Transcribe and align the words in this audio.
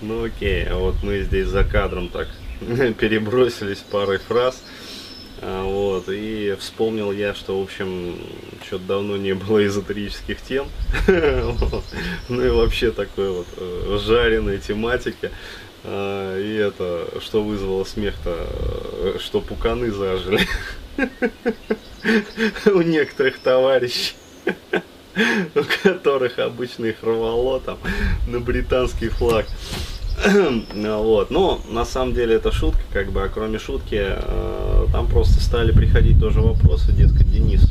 Ну 0.00 0.24
окей, 0.24 0.64
а 0.64 0.76
вот 0.76 1.02
мы 1.02 1.22
здесь 1.22 1.48
за 1.48 1.64
кадром 1.64 2.08
так 2.08 2.28
перебросились 2.98 3.78
парой 3.78 4.18
фраз. 4.18 4.62
А, 5.40 5.64
вот, 5.64 6.08
и 6.08 6.56
вспомнил 6.58 7.12
я, 7.12 7.34
что, 7.34 7.58
в 7.58 7.62
общем, 7.62 8.16
что-то 8.64 8.84
давно 8.84 9.16
не 9.16 9.34
было 9.34 9.64
эзотерических 9.66 10.40
тем. 10.40 10.68
Ну 12.28 12.44
и 12.44 12.50
вообще 12.50 12.90
такой 12.90 13.30
вот 13.30 13.46
э, 13.56 13.98
жареной 14.04 14.58
тематики. 14.58 15.30
А, 15.84 16.38
и 16.38 16.54
это, 16.54 17.08
что 17.20 17.42
вызвало 17.42 17.84
смех-то, 17.84 18.46
э, 18.92 19.16
что 19.20 19.40
пуканы 19.40 19.90
зажили 19.90 20.46
у 22.66 22.82
некоторых 22.82 23.38
товарищей 23.38 24.14
у 25.54 25.60
которых 25.82 26.38
обычно 26.38 26.86
их 26.86 27.02
рвало 27.02 27.60
там 27.60 27.78
на 28.26 28.40
британский 28.40 29.08
флаг. 29.08 29.46
вот. 30.74 31.30
Но 31.30 31.60
на 31.68 31.84
самом 31.84 32.14
деле 32.14 32.36
это 32.36 32.50
шутка, 32.52 32.82
как 32.92 33.12
бы, 33.12 33.22
а 33.22 33.28
кроме 33.28 33.58
шутки, 33.58 33.98
э, 34.00 34.86
там 34.92 35.06
просто 35.06 35.40
стали 35.40 35.72
приходить 35.72 36.18
тоже 36.18 36.40
вопросы, 36.40 36.92
дескать, 36.92 37.30
Денис, 37.30 37.62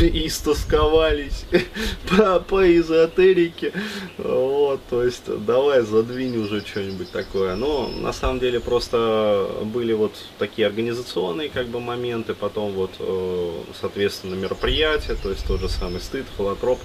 вот, 0.00 0.02
истосковались 0.02 1.44
по, 2.08 2.40
по 2.40 2.76
эзотерике, 2.78 3.72
вот, 4.18 4.80
то 4.88 5.02
есть 5.02 5.22
давай 5.44 5.82
задвинь 5.82 6.36
уже 6.36 6.60
что-нибудь 6.60 7.10
такое. 7.10 7.54
Но 7.56 7.88
на 7.88 8.12
самом 8.12 8.40
деле 8.40 8.60
просто 8.60 9.48
были 9.64 9.92
вот 9.92 10.12
такие 10.38 10.66
организационные 10.66 11.48
как 11.48 11.66
бы 11.68 11.80
моменты, 11.80 12.34
потом 12.34 12.72
вот, 12.72 12.90
э, 12.98 13.52
соответственно, 13.80 14.34
мероприятия, 14.34 15.14
то 15.14 15.30
есть 15.30 15.46
тот 15.46 15.60
же 15.60 15.68
самый 15.68 16.00
стыд, 16.00 16.26
холотроп, 16.36 16.78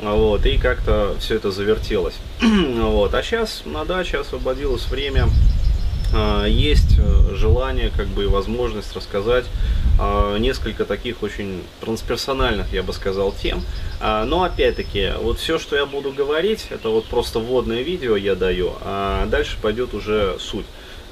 вот, 0.00 0.44
и 0.46 0.58
как-то 0.58 1.16
все 1.20 1.36
это 1.36 1.50
завертелось. 1.50 2.14
вот, 2.42 3.14
а 3.14 3.22
сейчас 3.22 3.62
на 3.64 3.84
даче 3.84 4.18
освободилось 4.18 4.86
время, 4.88 5.28
есть 6.46 6.98
э, 6.98 7.34
желание, 7.34 7.90
как 7.96 8.06
бы 8.08 8.24
и 8.24 8.26
возможность 8.26 8.94
рассказать 8.94 9.44
а, 9.98 10.36
несколько 10.38 10.84
таких 10.84 11.22
очень 11.22 11.62
трансперсональных, 11.80 12.72
я 12.72 12.82
бы 12.82 12.92
сказал, 12.92 13.32
тем. 13.32 13.62
А, 14.00 14.24
но 14.24 14.42
опять-таки, 14.42 15.12
вот 15.20 15.38
все, 15.38 15.58
что 15.58 15.76
я 15.76 15.86
буду 15.86 16.12
говорить, 16.12 16.66
это 16.70 16.88
вот 16.88 17.06
просто 17.06 17.38
вводное 17.38 17.82
видео 17.82 18.16
я 18.16 18.34
даю, 18.34 18.72
а 18.80 19.26
дальше 19.26 19.56
пойдет 19.60 19.94
уже 19.94 20.36
суть. 20.40 20.66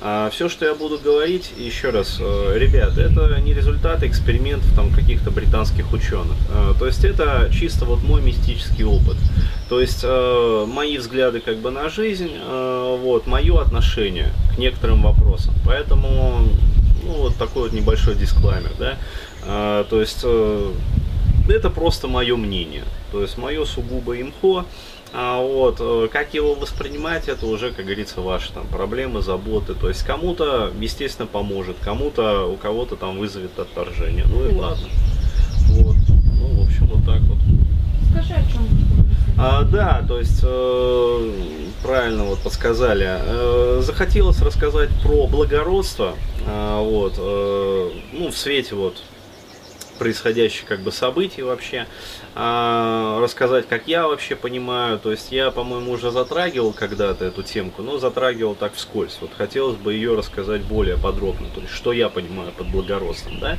А 0.04 0.30
все, 0.30 0.48
что 0.48 0.64
я 0.64 0.74
буду 0.74 0.98
говорить, 0.98 1.52
еще 1.56 1.90
раз, 1.90 2.16
э, 2.18 2.58
ребят, 2.58 2.98
это 2.98 3.40
не 3.40 3.54
результат 3.54 4.02
экспериментов 4.02 4.74
там 4.74 4.92
каких-то 4.92 5.30
британских 5.30 5.92
ученых. 5.92 6.36
Э, 6.50 6.74
то 6.76 6.86
есть 6.86 7.04
это 7.04 7.48
чисто 7.52 7.84
вот 7.84 8.02
мой 8.02 8.20
мистический 8.20 8.82
опыт. 8.82 9.16
То 9.68 9.80
есть 9.80 10.00
э, 10.02 10.66
мои 10.66 10.98
взгляды 10.98 11.38
как 11.38 11.58
бы 11.58 11.70
на 11.70 11.88
жизнь, 11.88 12.30
вот, 12.44 13.28
мое 13.28 13.60
отношение 13.60 14.32
к 14.54 14.58
некоторым 14.58 15.02
вопросам. 15.02 15.54
Поэтому, 15.64 16.48
ну, 17.04 17.12
вот 17.12 17.36
такой 17.36 17.62
вот 17.62 17.72
небольшой 17.72 18.16
дисклаймер, 18.16 18.72
да. 18.78 19.84
То 19.88 20.00
есть 20.00 20.24
это 21.48 21.70
просто 21.70 22.08
мое 22.08 22.36
мнение. 22.36 22.84
То 23.12 23.22
есть 23.22 23.38
мое 23.38 23.64
сугубо 23.64 24.20
имхо. 24.20 24.66
А 25.14 25.40
вот, 25.40 25.76
э, 25.80 26.08
как 26.10 26.32
его 26.32 26.54
воспринимать, 26.54 27.28
это 27.28 27.46
уже, 27.46 27.70
как 27.70 27.84
говорится, 27.84 28.20
ваши 28.20 28.52
там 28.52 28.66
проблемы, 28.66 29.20
заботы. 29.20 29.74
То 29.74 29.88
есть 29.88 30.02
кому-то, 30.04 30.72
естественно, 30.80 31.26
поможет, 31.26 31.76
кому-то, 31.82 32.46
у 32.46 32.56
кого-то 32.56 32.96
там 32.96 33.18
вызовет 33.18 33.58
отторжение. 33.58 34.24
Ну 34.26 34.48
и 34.48 34.54
ладно. 34.54 34.88
Вот. 35.68 35.96
Ну, 36.08 36.62
в 36.62 36.66
общем, 36.66 36.86
вот 36.86 37.04
так 37.04 37.20
вот. 37.22 37.38
Скажи, 38.10 38.34
о 38.34 38.52
чем 38.52 38.62
а, 39.38 39.64
да, 39.64 40.04
то 40.06 40.18
есть 40.18 40.40
э, 40.44 41.32
правильно 41.82 42.24
вот 42.24 42.38
подсказали. 42.40 43.06
Э, 43.08 43.80
захотелось 43.82 44.40
рассказать 44.40 44.90
про 45.02 45.26
благородство, 45.26 46.14
э, 46.46 46.80
вот, 46.80 47.14
э, 47.18 47.90
ну 48.12 48.30
в 48.30 48.36
свете 48.36 48.74
вот 48.74 49.02
происходящих 49.98 50.66
как 50.66 50.80
бы 50.80 50.92
событий 50.92 51.42
вообще, 51.42 51.86
а, 52.34 53.20
рассказать, 53.20 53.68
как 53.68 53.86
я 53.86 54.08
вообще 54.08 54.36
понимаю. 54.36 54.98
То 54.98 55.10
есть 55.10 55.32
я, 55.32 55.50
по-моему, 55.50 55.92
уже 55.92 56.10
затрагивал 56.10 56.72
когда-то 56.72 57.24
эту 57.24 57.42
темку, 57.42 57.82
но 57.82 57.98
затрагивал 57.98 58.54
так 58.54 58.74
вскользь. 58.74 59.18
Вот 59.20 59.30
хотелось 59.36 59.76
бы 59.76 59.92
ее 59.92 60.14
рассказать 60.14 60.62
более 60.62 60.96
подробно, 60.96 61.48
то 61.54 61.60
есть 61.60 61.72
что 61.72 61.92
я 61.92 62.08
понимаю 62.08 62.52
под 62.52 62.68
благородством, 62.68 63.38
да. 63.38 63.56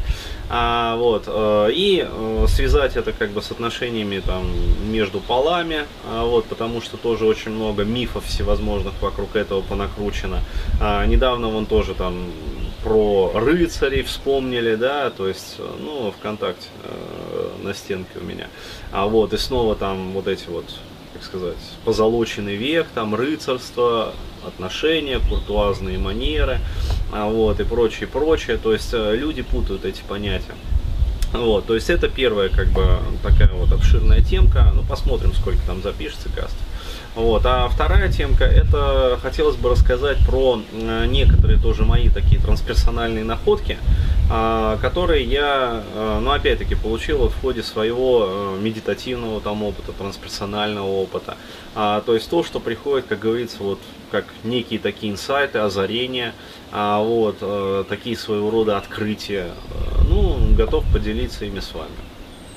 А, 0.49 0.95
вот, 0.95 1.23
э, 1.27 1.69
и 1.71 2.07
э, 2.07 2.45
связать 2.47 2.95
это 2.95 3.13
как 3.13 3.31
бы 3.31 3.41
с 3.41 3.51
отношениями 3.51 4.19
там 4.19 4.45
между 4.91 5.19
полами, 5.19 5.85
а, 6.09 6.25
вот, 6.25 6.45
потому 6.45 6.81
что 6.81 6.97
тоже 6.97 7.25
очень 7.25 7.51
много 7.51 7.83
мифов 7.83 8.25
всевозможных 8.25 8.93
вокруг 9.01 9.35
этого 9.35 9.61
понакручено. 9.61 10.41
А, 10.81 11.05
недавно 11.05 11.47
вон 11.47 11.65
тоже 11.65 11.93
там 11.93 12.31
про 12.83 13.31
рыцарей 13.33 14.03
вспомнили, 14.03 14.75
да, 14.75 15.09
то 15.09 15.27
есть, 15.27 15.57
ну, 15.79 16.13
ВКонтакте 16.19 16.67
э, 16.83 17.49
на 17.63 17.73
стенке 17.73 18.19
у 18.19 18.23
меня. 18.23 18.47
А 18.91 19.07
вот, 19.07 19.33
и 19.33 19.37
снова 19.37 19.75
там 19.75 20.11
вот 20.11 20.27
эти 20.27 20.47
вот, 20.49 20.65
как 21.13 21.23
сказать, 21.23 21.57
позолоченный 21.85 22.55
век, 22.55 22.87
там 22.93 23.15
рыцарство, 23.15 24.13
отношения, 24.45 25.19
куртуазные 25.19 25.97
манеры, 25.97 26.59
а 27.13 27.29
вот, 27.29 27.59
и 27.61 27.63
прочее, 27.63 28.07
прочее. 28.07 28.57
То 28.57 28.73
есть, 28.73 28.93
э, 28.93 29.15
люди 29.15 29.41
путают 29.41 29.85
эти 29.85 30.01
понятия. 30.01 30.55
Вот, 31.31 31.65
то 31.65 31.73
есть 31.73 31.89
это 31.89 32.09
первая 32.09 32.49
как 32.49 32.67
бы 32.67 32.99
такая 33.23 33.49
вот 33.53 33.71
обширная 33.71 34.21
темка. 34.21 34.71
Ну, 34.75 34.83
посмотрим, 34.83 35.33
сколько 35.33 35.59
там 35.65 35.81
запишется 35.81 36.29
каст. 36.29 36.55
Вот. 37.15 37.45
А 37.45 37.67
вторая 37.69 38.11
темка, 38.11 38.45
это 38.45 39.19
хотелось 39.21 39.55
бы 39.55 39.69
рассказать 39.69 40.17
про 40.25 40.59
э, 40.71 41.05
некоторые 41.05 41.59
тоже 41.59 41.85
мои 41.85 42.09
такие 42.09 42.41
трансперсональные 42.41 43.23
находки, 43.23 43.77
а, 44.31 44.77
которые 44.77 45.23
я, 45.23 45.83
э, 45.93 46.19
ну 46.21 46.31
опять-таки, 46.31 46.73
получил 46.73 47.27
в 47.27 47.41
ходе 47.41 47.61
своего 47.61 48.25
э, 48.27 48.59
медитативного 48.59 49.41
там 49.41 49.61
опыта, 49.61 49.91
трансперсонального 49.91 50.87
опыта. 50.87 51.37
А, 51.75 52.01
то 52.01 52.15
есть 52.15 52.29
то, 52.29 52.43
что 52.43 52.59
приходит, 52.59 53.05
как 53.07 53.19
говорится, 53.19 53.57
вот 53.59 53.79
как 54.11 54.25
некие 54.43 54.79
такие 54.79 55.11
инсайты, 55.11 55.59
озарения, 55.59 56.33
а, 56.71 57.01
вот, 57.01 57.37
такие 57.87 58.17
своего 58.17 58.49
рода 58.49 58.77
открытия. 58.77 59.51
Ну, 60.07 60.37
готов 60.55 60.83
поделиться 60.91 61.45
ими 61.45 61.59
с 61.59 61.73
вами. 61.73 61.89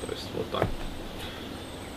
То 0.05 0.11
есть 0.13 0.27
вот 0.35 0.49
так. 0.51 0.67